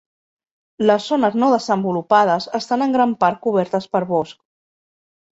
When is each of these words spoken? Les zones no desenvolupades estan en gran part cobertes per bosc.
Les 0.91 1.03
zones 1.11 1.35
no 1.43 1.49
desenvolupades 1.55 2.47
estan 2.59 2.85
en 2.85 2.95
gran 2.95 3.13
part 3.25 3.37
cobertes 3.43 3.87
per 3.97 4.01
bosc. 4.13 4.41